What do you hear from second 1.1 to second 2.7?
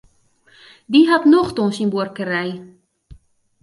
hat nocht oan syn buorkerij.